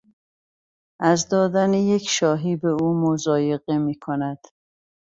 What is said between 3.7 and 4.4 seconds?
میکند.